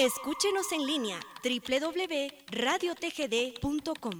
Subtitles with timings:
[0.00, 4.18] Escúchenos en línea www.radiotgd.com.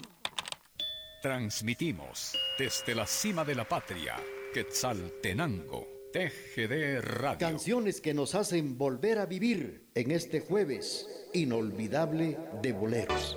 [1.22, 4.22] Transmitimos desde la cima de la patria,
[4.52, 7.38] Quetzaltenango, TGD Radio.
[7.38, 13.34] Canciones que nos hacen volver a vivir en este jueves inolvidable de boleros.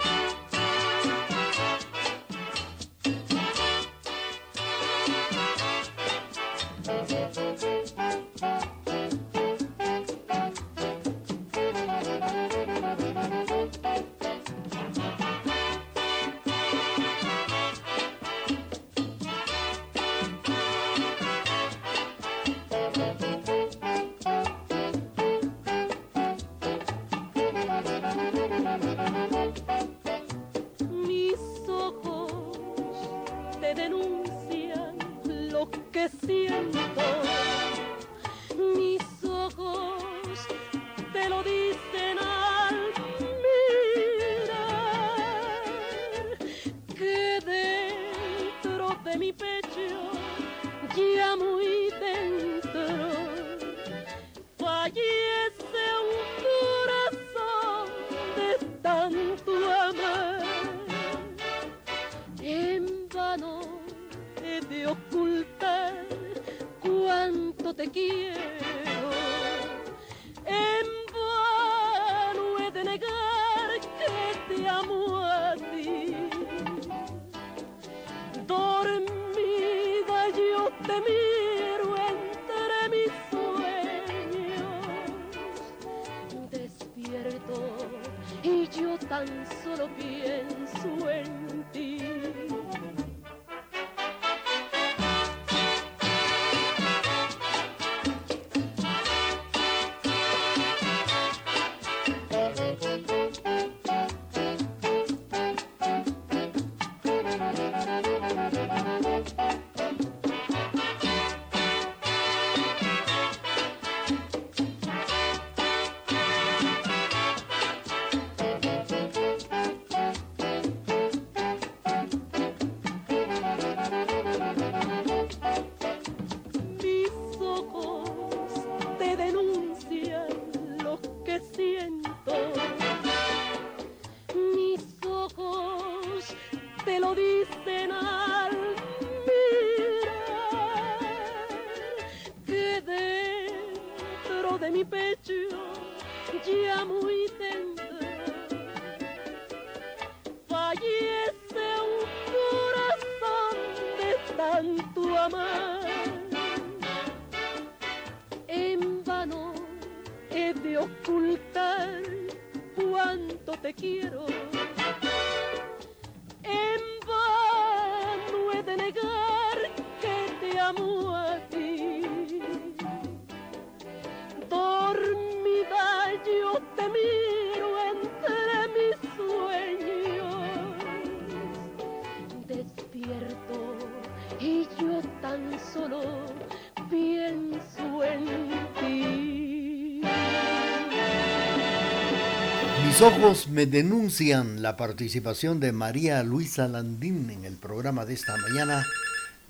[193.03, 198.85] Ojos me denuncian la participación de María Luisa Landín en el programa de esta mañana.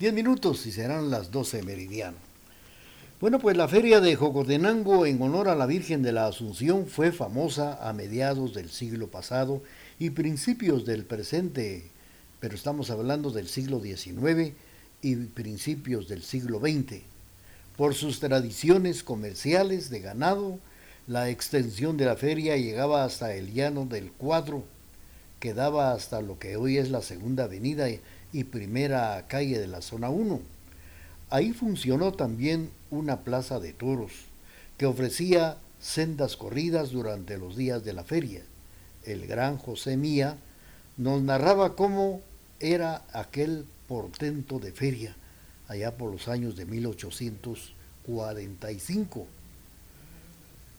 [0.00, 2.16] Diez minutos y serán las doce meridiano.
[3.20, 7.12] Bueno, pues la feria de Jocotenango en honor a la Virgen de la Asunción fue
[7.12, 9.62] famosa a mediados del siglo pasado
[10.00, 11.92] y principios del presente,
[12.40, 14.52] pero estamos hablando del siglo XIX
[15.00, 17.02] y principios del siglo XX,
[17.76, 20.58] por sus tradiciones comerciales de ganado,
[21.06, 24.64] la extensión de la feria llegaba hasta el llano del cuadro,
[25.38, 27.88] que daba hasta lo que hoy es la segunda avenida
[28.32, 30.40] y primera calle de la zona 1.
[31.28, 34.12] Ahí funcionó también una plaza de toros,
[34.78, 38.40] que ofrecía sendas corridas durante los días de la feria.
[39.04, 40.38] El gran José Mía
[40.96, 42.22] nos narraba cómo
[42.60, 45.14] era aquel portento de feria
[45.68, 49.26] allá por los años de 1845.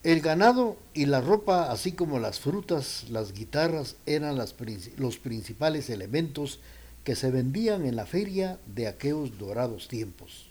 [0.06, 6.60] El ganado y la ropa, así como las frutas, las guitarras, eran los principales elementos
[7.04, 10.46] que se vendían en la feria de aquellos dorados tiempos.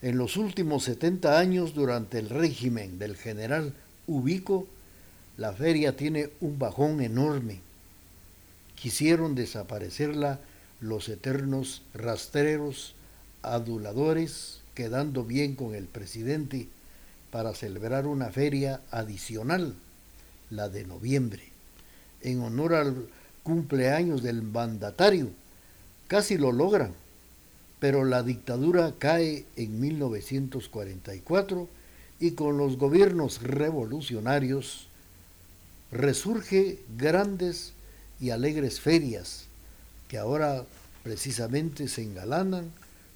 [0.00, 3.74] En los últimos 70 años, durante el régimen del general
[4.06, 4.68] Ubico,
[5.36, 7.58] la feria tiene un bajón enorme.
[8.76, 10.38] Quisieron desaparecerla
[10.80, 12.94] los eternos rastreros,
[13.42, 16.68] aduladores, quedando bien con el presidente
[17.30, 19.74] para celebrar una feria adicional
[20.50, 21.42] la de noviembre,
[22.22, 23.08] en honor al
[23.42, 25.30] cumpleaños del mandatario.
[26.08, 26.92] Casi lo logran,
[27.80, 31.68] pero la dictadura cae en 1944
[32.20, 34.88] y con los gobiernos revolucionarios
[35.92, 37.72] resurge grandes
[38.20, 39.46] y alegres ferias
[40.08, 40.64] que ahora
[41.02, 42.70] precisamente se engalanan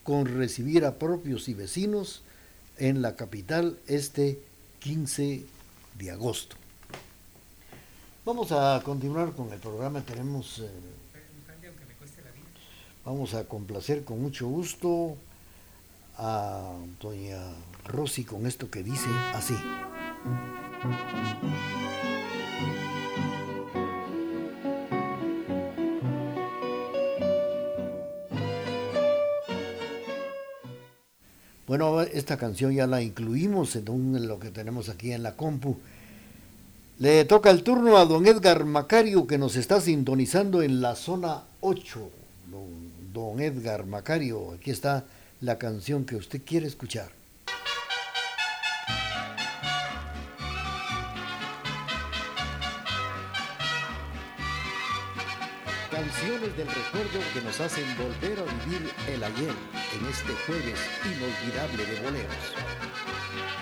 [0.04, 2.22] con recibir a propios y vecinos
[2.80, 4.40] en la capital este
[4.80, 5.44] 15
[5.98, 6.56] de agosto.
[8.24, 10.58] Vamos a continuar con el programa, tenemos...
[10.58, 10.70] Eh,
[13.04, 15.16] vamos a complacer con mucho gusto
[16.16, 17.40] a doña
[17.84, 19.56] Rosy con esto que dice así.
[31.70, 35.76] Bueno, esta canción ya la incluimos en lo que tenemos aquí en la compu.
[36.98, 41.44] Le toca el turno a don Edgar Macario que nos está sintonizando en la zona
[41.60, 42.10] 8.
[42.50, 45.04] Don, don Edgar Macario, aquí está
[45.40, 47.19] la canción que usted quiere escuchar.
[56.00, 61.84] Canciones del recuerdo que nos hacen volver a vivir el ayer en este jueves inolvidable
[61.84, 63.59] de boleros.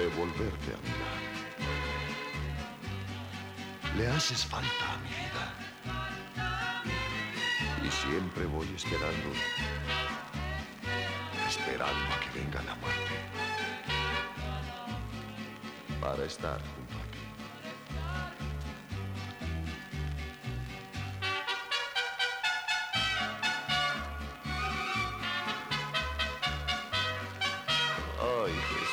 [0.00, 1.18] De volverte a mirar.
[3.96, 5.44] Le haces falta a mi vida.
[7.84, 9.28] Y siempre voy esperando,
[11.46, 13.14] esperando a que venga la muerte
[16.00, 16.60] para estar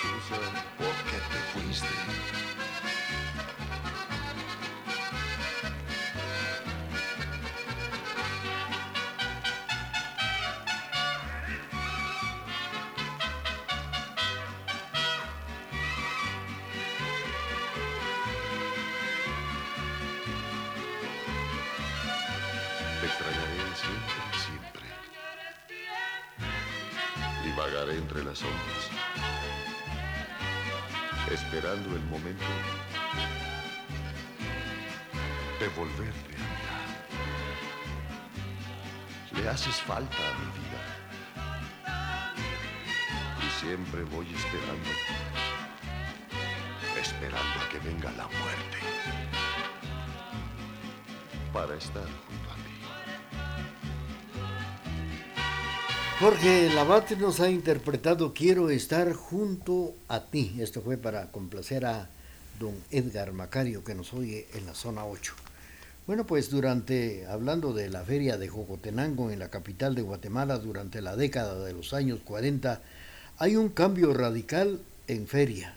[0.01, 0.67] junto a ti.
[1.17, 2.66] entre
[48.11, 48.77] la muerte
[51.53, 52.61] para estar junto a ti.
[56.19, 60.55] Jorge Labate nos ha interpretado Quiero estar junto a ti.
[60.59, 62.09] Esto fue para complacer a
[62.59, 65.33] don Edgar Macario que nos oye en la zona 8.
[66.07, 71.01] Bueno, pues durante, hablando de la feria de Jocotenango en la capital de Guatemala durante
[71.01, 72.81] la década de los años 40,
[73.39, 75.76] hay un cambio radical en feria,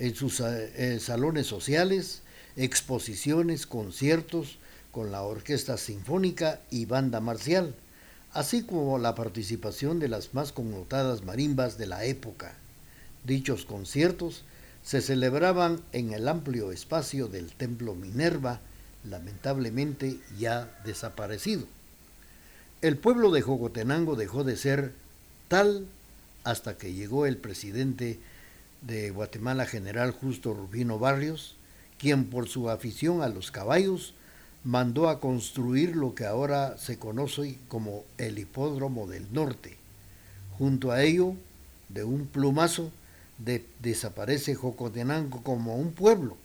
[0.00, 2.22] en sus eh, salones sociales,
[2.56, 4.58] exposiciones, conciertos
[4.90, 7.74] con la orquesta sinfónica y banda marcial
[8.32, 12.54] así como la participación de las más connotadas marimbas de la época.
[13.24, 14.44] Dichos conciertos
[14.82, 18.60] se celebraban en el amplio espacio del Templo Minerva,
[19.04, 21.64] lamentablemente ya desaparecido.
[22.82, 24.92] El pueblo de Jogotenango dejó de ser
[25.48, 25.86] tal
[26.44, 28.18] hasta que llegó el presidente
[28.82, 31.56] de Guatemala, general Justo Rubino Barrios,
[31.98, 34.14] quien por su afición a los caballos
[34.64, 39.76] mandó a construir lo que ahora se conoce como el Hipódromo del Norte.
[40.58, 41.34] Junto a ello,
[41.88, 42.90] de un plumazo,
[43.80, 46.36] desaparece Jocotenango como un pueblo.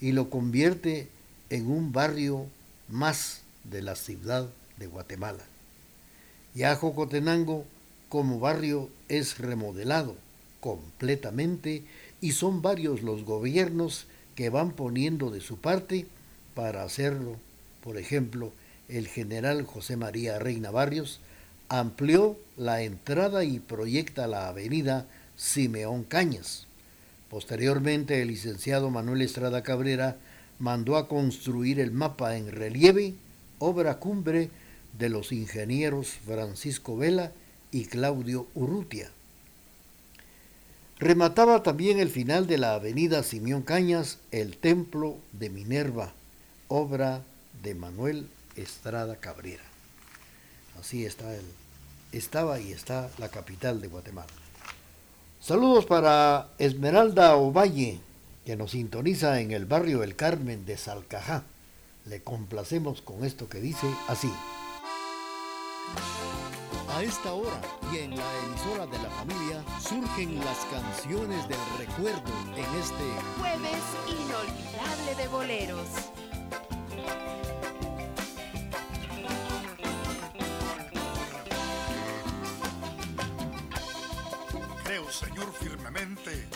[0.00, 1.08] y lo convierte
[1.48, 2.46] en un barrio
[2.88, 5.44] más de la ciudad de Guatemala.
[6.54, 7.64] Ya Jocotenango
[8.10, 10.16] como barrio es remodelado
[10.64, 11.82] completamente
[12.22, 16.06] y son varios los gobiernos que van poniendo de su parte
[16.54, 17.36] para hacerlo.
[17.82, 18.50] Por ejemplo,
[18.88, 21.20] el general José María Reina Barrios
[21.68, 25.06] amplió la entrada y proyecta la avenida
[25.36, 26.66] Simeón Cañas.
[27.28, 30.16] Posteriormente, el licenciado Manuel Estrada Cabrera
[30.58, 33.12] mandó a construir el mapa en relieve,
[33.58, 34.48] obra cumbre
[34.98, 37.32] de los ingenieros Francisco Vela
[37.70, 39.10] y Claudio Urrutia.
[40.98, 46.12] Remataba también el final de la avenida Simeón Cañas el templo de Minerva,
[46.68, 47.22] obra
[47.62, 49.64] de Manuel Estrada Cabrera.
[50.78, 51.44] Así está el,
[52.12, 54.28] estaba y está la capital de Guatemala.
[55.40, 57.98] Saludos para Esmeralda Ovalle,
[58.46, 61.42] que nos sintoniza en el barrio El Carmen de Salcajá.
[62.06, 64.30] Le complacemos con esto que dice así.
[66.94, 67.60] A esta hora
[67.92, 73.04] y en la emisora de la familia surgen las canciones del recuerdo en este
[73.38, 75.88] jueves inolvidable de boleros.
[84.84, 86.48] Creo, Señor, firmemente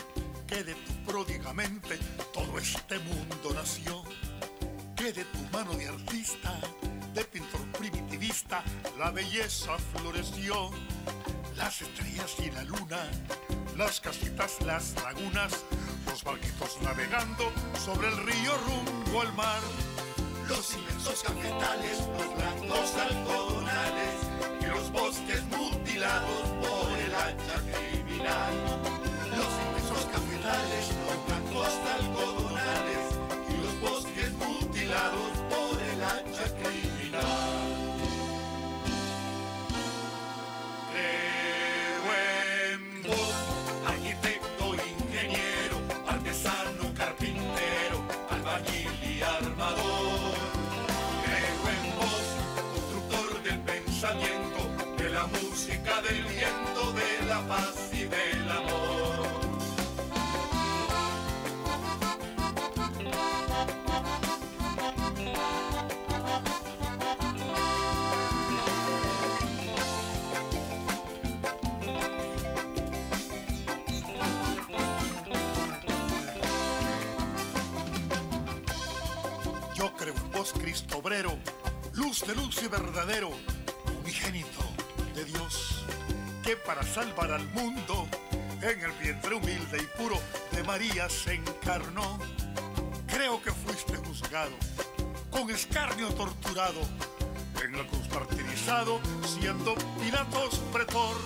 [0.47, 1.99] que de tu pródigamente
[2.33, 4.03] todo este mundo nació,
[4.95, 6.59] que de tu mano de artista
[8.99, 10.71] la belleza floreció.
[11.55, 12.99] Las estrellas y la luna,
[13.77, 15.65] las casitas, las lagunas,
[16.05, 19.61] los barquitos navegando sobre el río rumbo al mar.
[20.47, 24.15] Los inmensos cafetales, los blancos algodonales
[24.61, 28.53] y los bosques mutilados por el hacha criminal.
[29.31, 33.03] Los inmensos cafetales, los blancos algodonales
[33.47, 36.78] y los bosques mutilados por el hacha criminal.
[81.95, 83.31] Luz de luz y verdadero,
[83.99, 84.61] unigénito
[85.15, 85.83] de Dios,
[86.43, 88.07] que para salvar al mundo,
[88.61, 90.19] en el vientre humilde y puro
[90.51, 92.19] de María se encarnó.
[93.07, 94.51] Creo que fuiste juzgado,
[95.31, 96.81] con escarnio torturado,
[97.63, 101.17] en la cruz martirizado, siendo Pilatos pretor.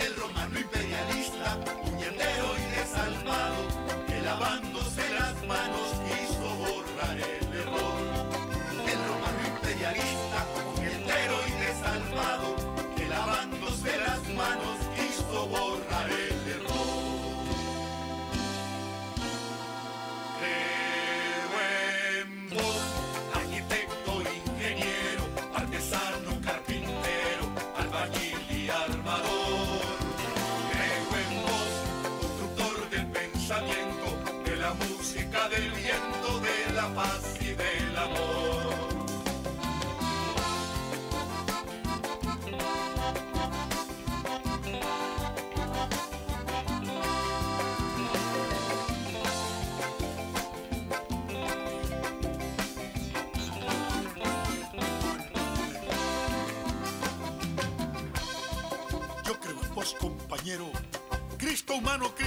[0.00, 1.58] El romano imperialista,
[14.38, 16.98] manos quiso borrar el error.
[20.38, 21.52] Creo
[22.22, 22.82] en vos,
[23.34, 25.24] arquitecto, ingeniero,
[25.60, 27.44] artesano, carpintero,
[27.80, 29.82] albañil y armador.
[30.72, 31.72] Creo en vos,
[32.20, 34.06] constructor del pensamiento,
[34.44, 38.57] de la música, del viento, de la paz y del amor.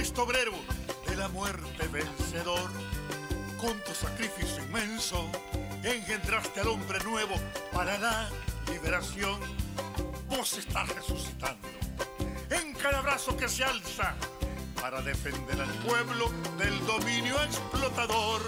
[0.02, 0.50] Cristo obrero,
[1.06, 2.72] de la muerte vencedor.
[3.56, 5.30] Con tu sacrificio inmenso,
[5.84, 7.36] engendraste al hombre nuevo
[7.72, 8.28] para la
[8.66, 9.38] liberación.
[10.28, 11.68] Vos estás resucitando
[12.50, 14.16] en cada brazo que se alza
[14.80, 18.42] para defender al pueblo del dominio explotador.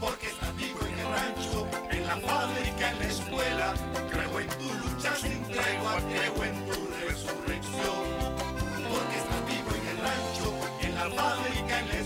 [0.00, 3.74] Porque estás vivo en el rancho, en la fábrica, en la escuela.
[4.12, 6.65] Creo en tu lucha sin tregua, creo en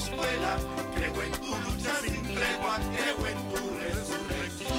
[0.08, 4.78] creo en tu lucha sin tregua, creo en tu resurrección.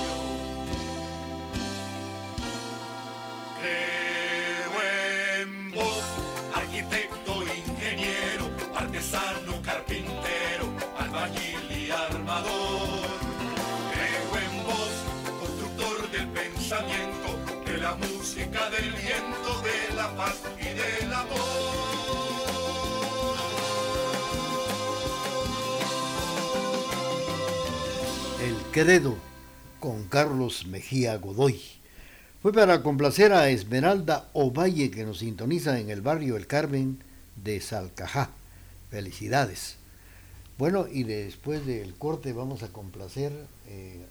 [3.62, 4.74] Creo
[5.42, 6.04] en vos,
[6.56, 10.66] arquitecto, ingeniero, artesano, carpintero,
[10.98, 13.20] albañil y armador.
[13.94, 14.94] Creo en vos,
[15.40, 17.30] constructor del pensamiento,
[17.66, 21.51] de la música, del viento, de la paz y del amor.
[28.74, 29.18] El Credo
[29.82, 31.60] con Carlos Mejía Godoy.
[32.42, 37.04] Fue para complacer a Esmeralda Ovalle que nos sintoniza en el barrio El Carmen
[37.36, 38.30] de Salcajá.
[38.90, 39.76] Felicidades.
[40.58, 43.34] Bueno, y después del corte vamos a complacer
[43.68, 44.06] eh,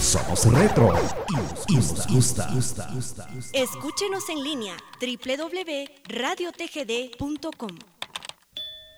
[0.00, 0.92] Somos retro
[1.68, 2.48] y nos gusta.
[3.52, 7.78] Escúchenos en línea www.radiotgd.com.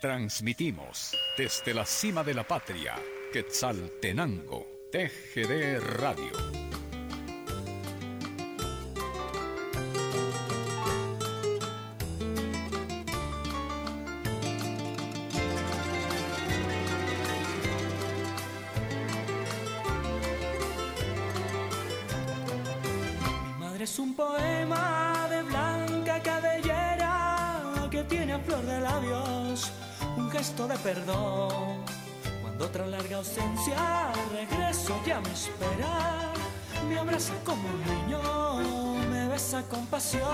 [0.01, 2.95] Transmitimos desde la cima de la patria,
[3.33, 6.31] Quetzaltenango, TGD Radio.
[24.17, 29.71] Poema de blanca cabellera que tiene a flor de labios
[30.17, 31.85] un gesto de perdón.
[32.41, 36.33] Cuando tras larga ausencia regreso ya me espera,
[36.89, 40.25] me abraza como un niño, me besa con pasión.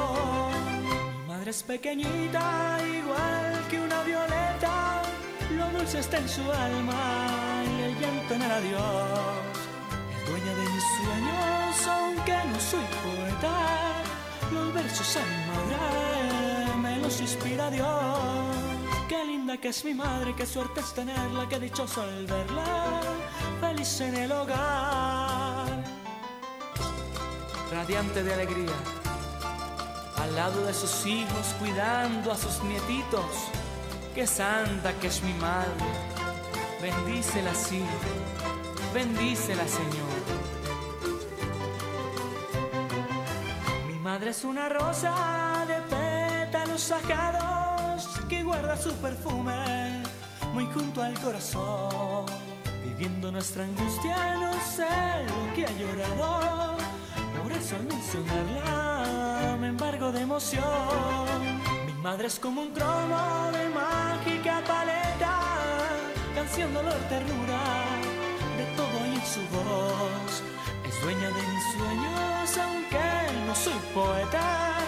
[1.22, 5.02] Mi madre es pequeñita, igual que una violeta,
[5.56, 9.52] lo dulce está en su alma y el llanto en el adiós.
[10.28, 14.02] Dueña de mis sueños, aunque no soy poeta.
[14.52, 18.18] Los versos a madre me los inspira Dios.
[19.08, 23.00] Qué linda que es mi madre, qué suerte es tenerla, qué dichoso al verla,
[23.60, 25.82] feliz en el hogar.
[27.70, 28.76] Radiante de alegría,
[30.18, 33.48] al lado de sus hijos, cuidando a sus nietitos.
[34.14, 35.86] Qué santa que es mi madre,
[36.82, 37.82] bendícela así
[38.92, 40.11] bendícela Señor.
[44.22, 50.00] Madre es una rosa de pétalos sacados que guarda su perfume
[50.54, 52.26] muy junto al corazón.
[52.84, 54.86] Viviendo nuestra angustia no sé
[55.26, 56.76] lo que ha llorado,
[57.42, 60.62] por eso al mencionarla me embargo de emoción.
[61.86, 65.36] Mi madre es como un cromo de mágica paleta,
[66.36, 67.60] canción, dolor, ternura
[68.56, 70.61] de todo hay en su voz.
[70.92, 74.78] Es dueña de mis sueños, aunque no soy poeta.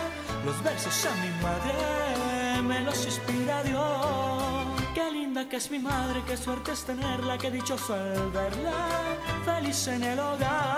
[0.45, 4.83] Los versos a mi madre me los inspira Dios.
[4.95, 9.88] Qué linda que es mi madre, qué suerte es tenerla, qué dichoso al verla, feliz
[9.88, 10.74] en el hogar.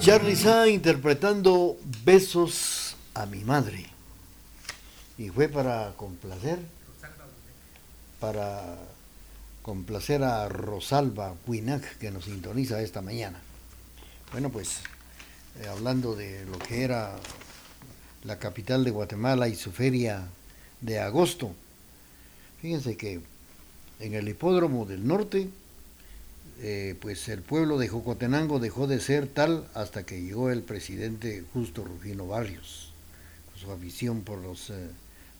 [0.00, 3.84] Charlie Sa interpretando Besos a mi madre.
[5.18, 6.58] Y fue para complacer,
[8.18, 8.78] para
[9.60, 13.40] complacer a Rosalba Winac que nos sintoniza esta mañana.
[14.32, 14.78] Bueno, pues
[15.60, 17.14] eh, hablando de lo que era
[18.24, 20.26] la capital de Guatemala y su feria
[20.80, 21.52] de agosto,
[22.62, 23.20] fíjense que
[23.98, 25.50] en el hipódromo del norte
[26.62, 31.42] eh, pues el pueblo de Jocotenango dejó de ser tal hasta que llegó el presidente
[31.54, 32.92] Justo Rufino Barrios,
[33.50, 34.90] con su afición por los, eh,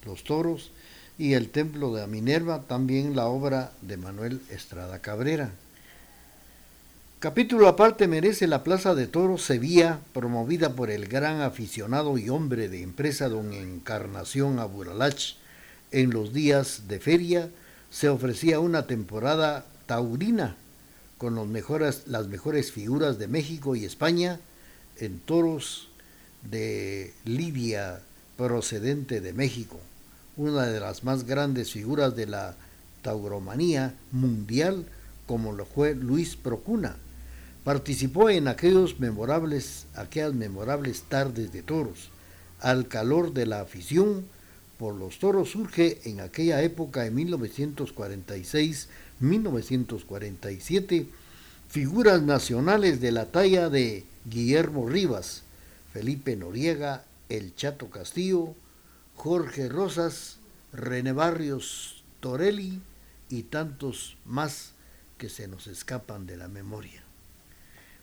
[0.06, 0.70] los toros,
[1.18, 5.50] y el templo de Minerva, también la obra de Manuel Estrada Cabrera.
[7.18, 12.70] Capítulo aparte merece la Plaza de Toros Sevilla, promovida por el gran aficionado y hombre
[12.70, 15.34] de empresa don Encarnación Aburalach.
[15.92, 17.50] En los días de feria
[17.90, 20.56] se ofrecía una temporada taurina
[21.20, 24.40] con las mejores figuras de México y España
[24.96, 25.90] en toros
[26.50, 28.00] de Lidia
[28.36, 29.78] procedente de México,
[30.36, 32.56] una de las más grandes figuras de la
[33.02, 34.86] tauromanía mundial
[35.26, 36.96] como lo fue Luis Procuna
[37.64, 42.08] Participó en aquellos memorables, aquellas memorables tardes de toros.
[42.58, 44.24] Al calor de la afición
[44.78, 47.14] por los toros surge en aquella época, en
[49.20, 51.06] 1946-1947,
[51.68, 55.42] figuras nacionales de la talla de Guillermo Rivas,
[55.92, 58.54] Felipe Noriega, El Chato Castillo,
[59.16, 60.38] Jorge Rosas,
[60.72, 62.80] René Barrios Torelli
[63.28, 64.72] y tantos más
[65.18, 67.02] que se nos escapan de la memoria.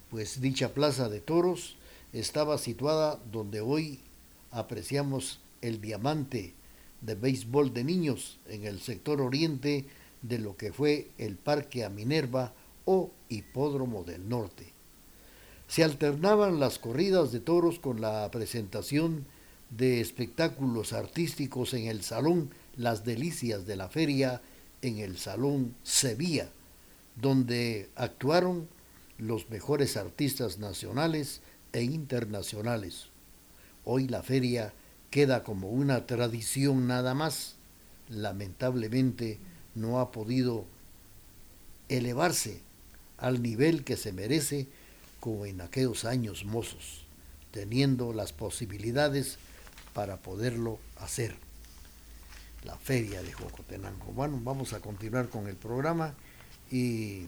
[0.10, 1.78] Pues dicha plaza de toros
[2.14, 4.00] estaba situada donde hoy
[4.52, 6.54] apreciamos el diamante
[7.02, 9.86] de béisbol de niños en el sector oriente
[10.22, 12.54] de lo que fue el Parque a Minerva
[12.86, 14.74] o Hipódromo del Norte.
[15.68, 19.26] Se alternaban las corridas de toros con la presentación
[19.70, 24.42] de espectáculos artísticos en el Salón Las Delicias de la Feria
[24.82, 26.50] en el Salón Sevilla,
[27.16, 28.68] donde actuaron
[29.18, 31.42] los mejores artistas nacionales
[31.74, 33.08] e internacionales.
[33.84, 34.74] Hoy la feria
[35.10, 37.56] queda como una tradición nada más.
[38.10, 39.40] Lamentablemente
[39.78, 40.66] no ha podido
[41.90, 42.62] elevarse
[43.18, 44.68] al nivel que se merece
[45.20, 47.06] como en aquellos años mozos,
[47.52, 49.38] teniendo las posibilidades
[49.94, 51.36] para poderlo hacer.
[52.64, 54.08] La feria de Jocotenango.
[54.14, 56.14] Bueno, vamos a continuar con el programa
[56.70, 57.28] y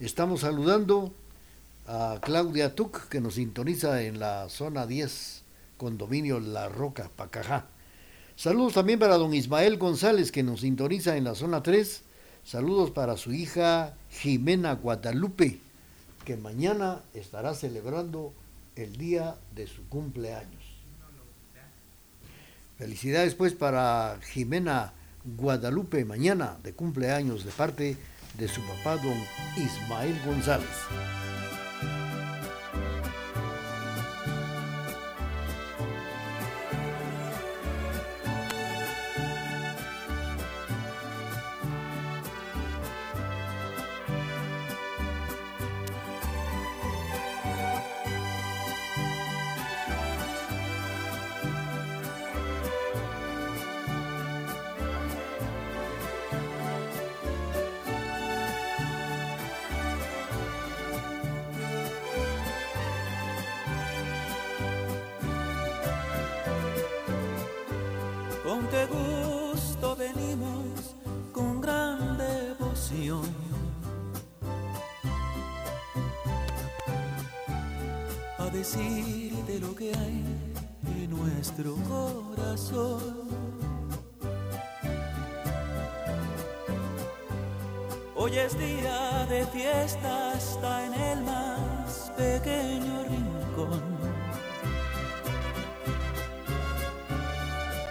[0.00, 1.12] Estamos saludando
[1.86, 5.42] a Claudia Tuc, que nos sintoniza en la zona 10,
[5.76, 7.66] condominio La Roca, Pacajá.
[8.40, 12.02] Saludos también para don Ismael González, que nos sintoniza en la zona 3.
[12.42, 15.60] Saludos para su hija Jimena Guadalupe,
[16.24, 18.32] que mañana estará celebrando
[18.76, 20.80] el día de su cumpleaños.
[22.78, 24.94] Felicidades pues para Jimena
[25.36, 27.98] Guadalupe mañana de cumpleaños de parte
[28.38, 29.18] de su papá don
[29.58, 30.66] Ismael González.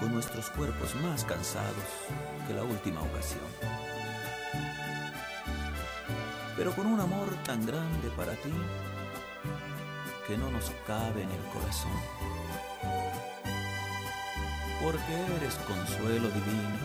[0.00, 1.84] con nuestros cuerpos más cansados
[2.48, 3.44] que la última ocasión.
[6.56, 8.52] Pero con un amor tan grande para ti
[10.26, 11.92] que no nos cabe en el corazón.
[14.82, 16.78] Porque eres consuelo divino,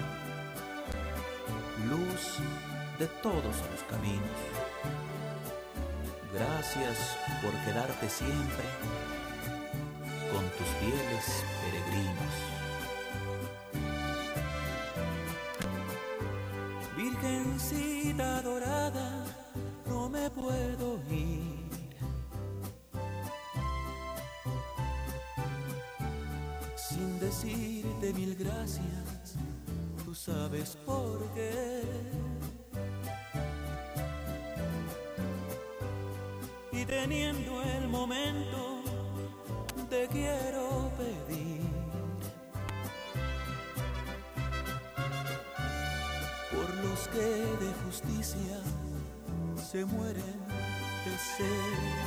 [1.89, 2.39] luz
[2.99, 4.39] de todos los caminos.
[6.33, 8.65] Gracias por quedarte siempre
[10.31, 12.54] con tus fieles peregrinos.
[28.05, 29.35] Decirte mil gracias,
[30.03, 31.81] tú sabes por qué.
[36.71, 38.81] Y teniendo el momento,
[39.89, 41.61] te quiero pedir.
[46.51, 48.59] Por los que de justicia
[49.71, 50.39] se mueren
[51.05, 52.04] de sed.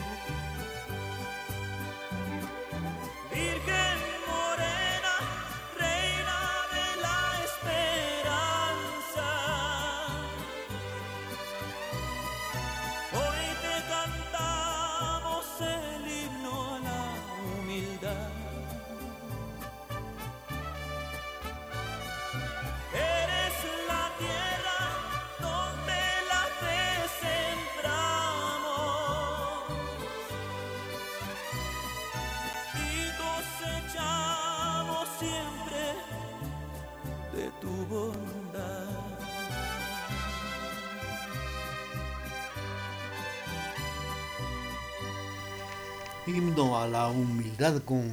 [46.28, 48.06] Himno a la humildad con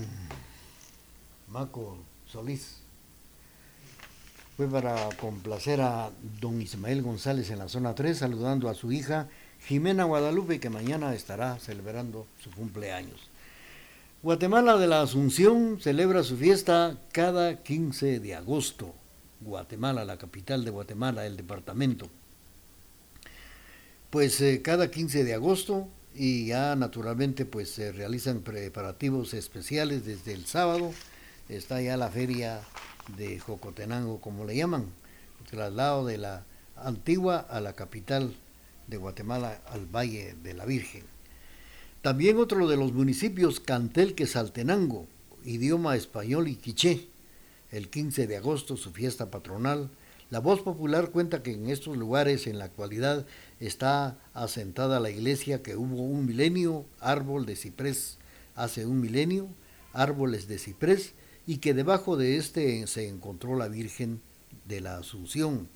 [1.50, 2.78] Maco Solís.
[4.56, 9.28] Fue para complacer a don Ismael González en la zona 3, saludando a su hija
[9.68, 13.30] Jimena Guadalupe, que mañana estará celebrando su cumpleaños.
[14.24, 18.96] Guatemala de la Asunción celebra su fiesta cada 15 de agosto.
[19.42, 22.08] Guatemala, la capital de Guatemala, el departamento.
[24.10, 30.34] Pues eh, cada 15 de agosto y ya naturalmente pues se realizan preparativos especiales desde
[30.34, 30.94] el sábado.
[31.50, 32.62] Está ya la feria
[33.18, 34.86] de Jocotenango, como le llaman,
[35.50, 38.36] traslado de la antigua a la capital
[38.88, 41.04] de Guatemala, al Valle de la Virgen.
[42.02, 45.08] También otro de los municipios, Cantel Quesaltenango,
[45.44, 47.08] idioma español y quiché,
[47.72, 49.90] el 15 de agosto, su fiesta patronal.
[50.32, 53.28] La voz popular cuenta que en estos lugares en la actualidad
[53.60, 58.18] está asentada la iglesia que hubo un milenio, árbol de ciprés,
[58.56, 59.48] hace un milenio,
[59.94, 61.14] árboles de ciprés,
[61.46, 64.20] y que debajo de este se encontró la Virgen
[64.66, 65.70] de la Asunción.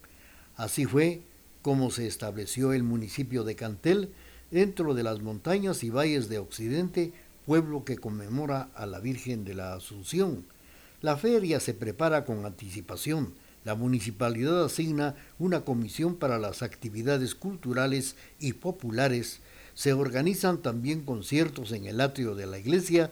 [0.55, 1.21] Así fue
[1.61, 4.11] como se estableció el municipio de Cantel,
[4.49, 7.13] dentro de las montañas y valles de Occidente,
[7.45, 10.45] pueblo que conmemora a la Virgen de la Asunción.
[11.01, 13.35] La feria se prepara con anticipación.
[13.65, 19.39] La municipalidad asigna una comisión para las actividades culturales y populares.
[19.73, 23.11] Se organizan también conciertos en el atrio de la iglesia,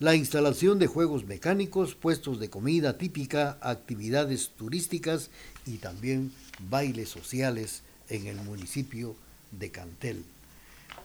[0.00, 5.30] la instalación de juegos mecánicos, puestos de comida típica, actividades turísticas
[5.66, 6.32] y también
[6.68, 9.16] bailes sociales en el municipio
[9.52, 10.24] de Cantel.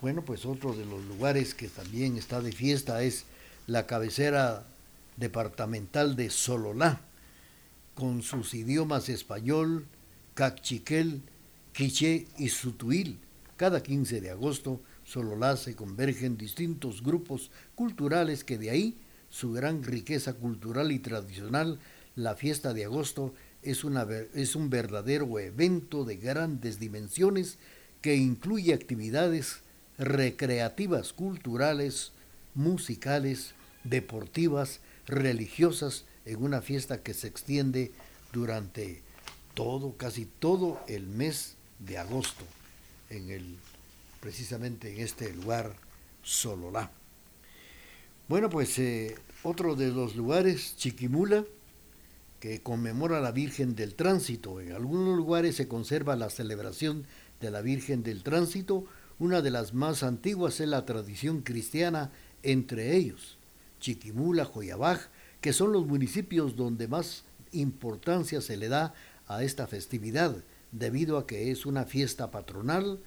[0.01, 3.25] Bueno, pues otro de los lugares que también está de fiesta es
[3.67, 4.63] la cabecera
[5.17, 7.01] departamental de Sololá,
[7.99, 9.85] con sus idiomas español,
[10.33, 11.21] cachiquel,
[11.73, 13.19] quiché y sutuil.
[13.57, 18.97] Cada 15 de agosto, Sololá se convergen distintos grupos culturales que de ahí
[19.29, 21.77] su gran riqueza cultural y tradicional,
[22.15, 23.33] la fiesta de agosto
[23.63, 23.83] es,
[24.33, 27.57] es un verdadero evento de grandes dimensiones
[28.01, 29.59] que incluye actividades
[29.97, 32.13] recreativas, culturales,
[32.55, 37.91] musicales, deportivas, religiosas, en una fiesta que se extiende
[38.31, 39.01] durante
[39.53, 42.45] todo, casi todo el mes de agosto,
[43.09, 43.55] en el,
[44.19, 45.75] precisamente en este lugar,
[46.21, 46.91] Sololá.
[48.27, 51.45] Bueno, pues eh, otro de los lugares, Chiquimula,
[52.39, 54.61] que conmemora a la Virgen del Tránsito.
[54.61, 57.05] En algunos lugares se conserva la celebración
[57.41, 58.85] de la Virgen del Tránsito.
[59.17, 62.11] Una de las más antiguas es la tradición cristiana,
[62.43, 63.39] entre ellos
[63.79, 65.07] Chiquimula, Joyabaj,
[65.41, 68.93] que son los municipios donde más importancia se le da
[69.27, 70.35] a esta festividad,
[70.71, 72.99] debido a que es una fiesta patronal.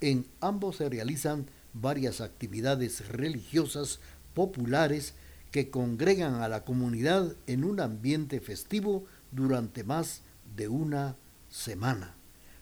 [0.00, 4.00] En ambos se realizan varias actividades religiosas
[4.34, 5.14] populares
[5.50, 10.22] que congregan a la comunidad en un ambiente festivo durante más
[10.56, 11.16] de una
[11.48, 12.14] semana.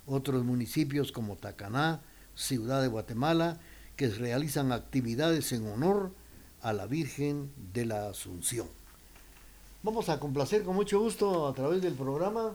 [0.07, 2.01] Otros municipios como Tacaná,
[2.35, 3.61] Ciudad de Guatemala,
[3.97, 6.15] que realizan actividades en honor
[6.63, 8.78] a la Virgen de la Asunción.
[9.81, 12.53] Vamos a complacer con mucho gusto a través del programa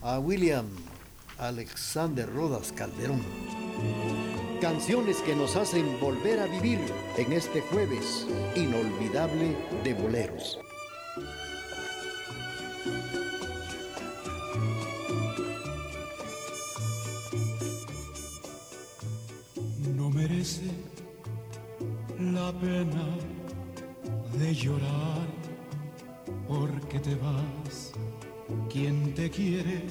[0.00, 0.66] a William
[1.38, 3.20] Alexander Rodas Calderón.
[4.60, 6.78] Canciones que nos hacen volver a vivir
[7.16, 10.60] en este jueves inolvidable de boleros.
[19.96, 20.70] No merece
[22.20, 23.04] la pena
[24.38, 25.41] de llorar
[26.52, 27.92] porque te vas.
[28.72, 29.82] Quien te quiere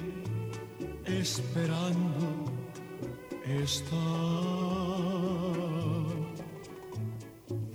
[1.05, 2.27] esperando
[3.63, 4.07] está.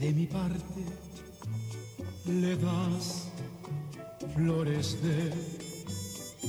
[0.01, 0.83] De mi parte
[2.27, 3.29] le das
[4.35, 5.33] flores de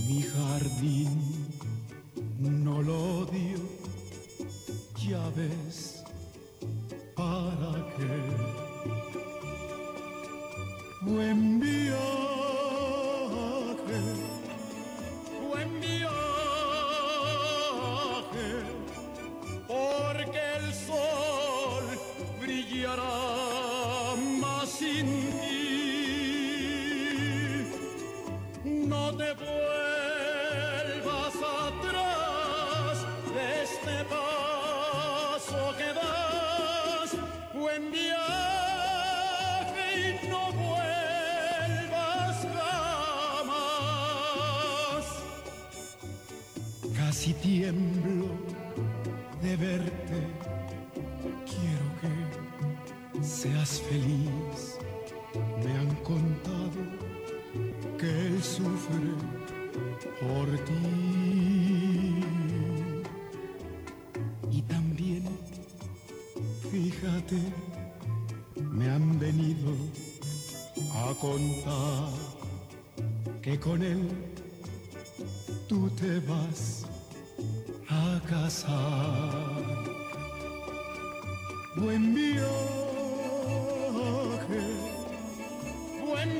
[0.07, 1.13] mi jardín.
[2.39, 3.59] No lo odio,
[5.07, 6.03] ya ves
[7.15, 8.57] para qué.
[11.01, 12.16] Buen viaje,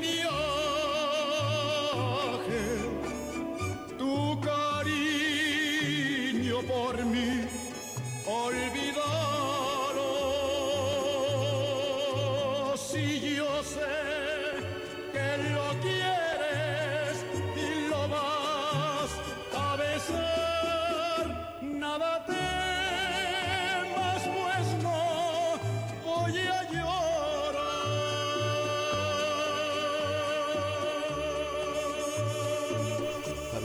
[0.00, 0.47] buen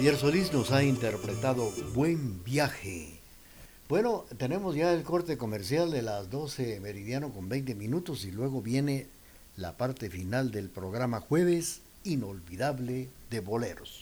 [0.04, 3.22] Javier Solís nos ha interpretado Buen Viaje.
[3.88, 8.62] Bueno, tenemos ya el corte comercial de las 12 meridiano con 20 minutos y luego
[8.62, 9.08] viene
[9.56, 14.02] la parte final del programa Jueves Inolvidable de Boleros.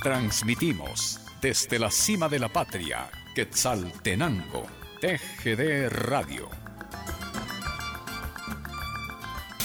[0.00, 4.62] Transmitimos desde la cima de la patria, Quetzaltenango,
[5.00, 6.63] TGD Radio.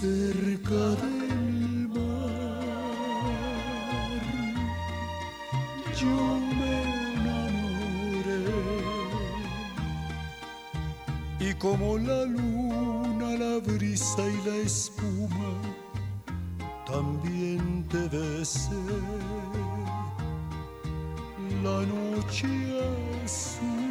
[0.00, 2.60] Cerca del mar.
[6.00, 6.18] Yo
[6.58, 6.74] me
[7.14, 8.44] enamoré
[11.40, 15.52] y como la luna, la brisa y la espuma,
[16.86, 18.82] también te besé.
[21.64, 22.48] La noche
[23.24, 23.85] azul,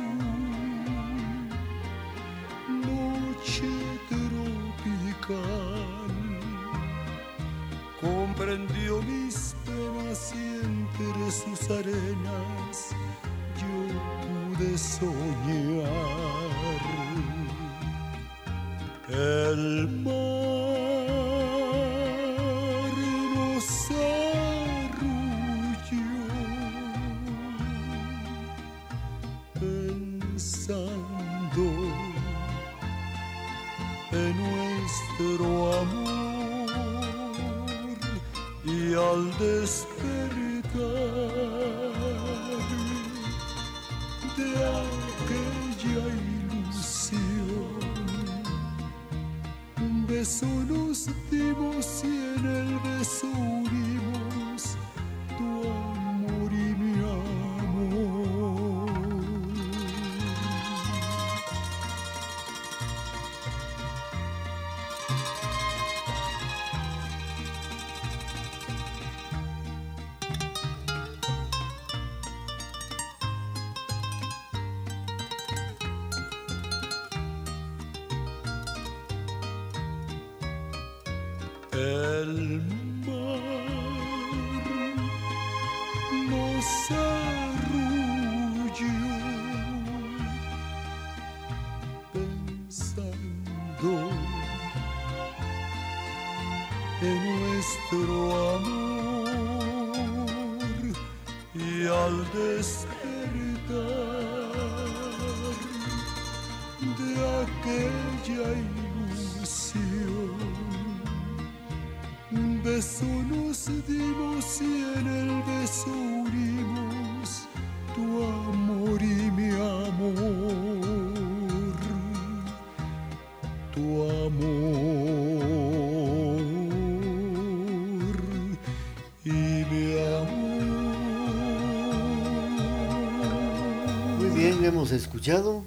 [134.96, 135.66] bien, hemos escuchado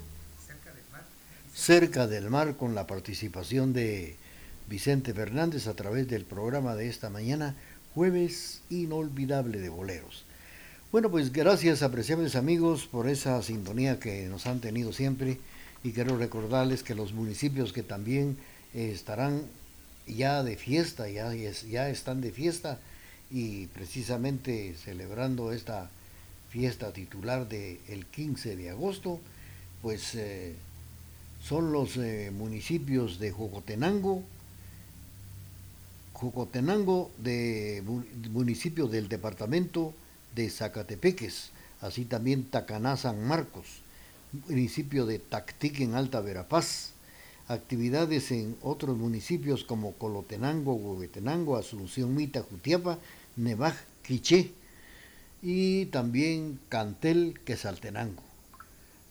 [1.55, 4.17] Cerca del Mar con la participación de
[4.69, 7.55] Vicente Fernández a través del programa de esta mañana,
[7.95, 10.25] Jueves Inolvidable de Boleros.
[10.93, 15.39] Bueno, pues gracias, apreciables amigos, por esa sintonía que nos han tenido siempre
[15.83, 18.37] y quiero recordarles que los municipios que también
[18.73, 19.43] estarán
[20.07, 22.79] ya de fiesta, ya, ya están de fiesta
[23.31, 25.91] y precisamente celebrando esta
[26.49, 29.21] fiesta titular del el 15 de agosto,
[29.83, 30.55] pues eh,
[31.43, 34.23] son los eh, municipios de Jocotenango,
[36.13, 37.83] Jocotenango de
[38.31, 39.95] municipio del departamento
[40.35, 43.67] de Zacatepeques, así también Tacaná San Marcos,
[44.49, 46.91] municipio de Tactic en Alta Verapaz,
[47.47, 52.99] actividades en otros municipios como Colotenango, Huehuetenango, Asunción Mita, Jutiapa,
[53.37, 54.58] Nevaj, Quiché
[55.43, 58.23] y también Cantel, Quesaltenango.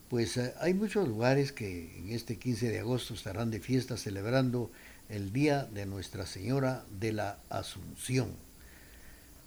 [0.10, 4.72] Pues eh, hay muchos lugares que en este 15 de agosto estarán de fiesta celebrando
[5.10, 8.32] el Día de Nuestra Señora de la Asunción.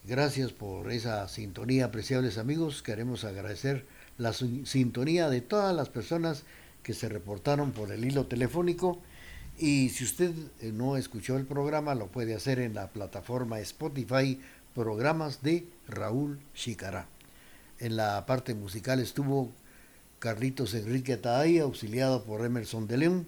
[0.06, 2.82] Gracias por esa sintonía, apreciables amigos.
[2.82, 3.84] Queremos agradecer
[4.16, 6.44] la sintonía de todas las personas
[6.82, 9.00] que se reportaron por el hilo telefónico.
[9.58, 14.40] Y si usted eh, no escuchó el programa, lo puede hacer en la plataforma Spotify,
[14.74, 17.06] programas de Raúl Chicará.
[17.78, 19.50] En la parte musical estuvo
[20.18, 23.26] Carlitos Enrique Taay, auxiliado por Emerson de León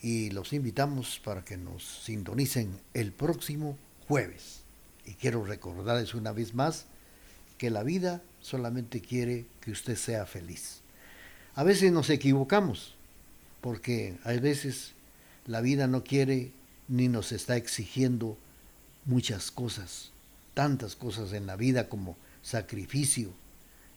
[0.00, 4.60] y los invitamos para que nos sintonicen el próximo jueves.
[5.04, 6.86] Y quiero recordarles una vez más
[7.58, 10.80] que la vida solamente quiere que usted sea feliz.
[11.54, 12.94] A veces nos equivocamos,
[13.60, 14.92] porque a veces
[15.46, 16.52] la vida no quiere
[16.86, 18.38] ni nos está exigiendo
[19.04, 20.12] muchas cosas,
[20.58, 23.30] tantas cosas en la vida como sacrificio,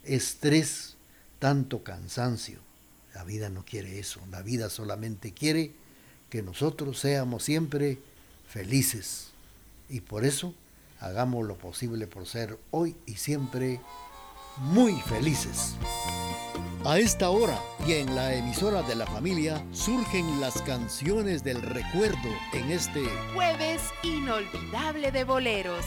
[0.03, 0.95] estrés,
[1.39, 2.59] tanto cansancio.
[3.16, 5.72] La vida no quiere eso, la vida solamente quiere
[6.30, 7.97] que nosotros seamos siempre
[8.47, 9.32] felices.
[9.89, 10.53] Y por eso
[10.99, 13.82] hagamos lo posible por ser hoy y siempre
[14.57, 15.74] muy felices.
[16.86, 22.30] A esta hora y en la emisora de la familia surgen las canciones del recuerdo
[22.53, 23.03] en este
[23.34, 25.86] Jueves inolvidable de boleros.